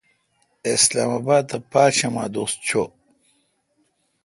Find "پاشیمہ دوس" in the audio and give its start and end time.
1.71-2.51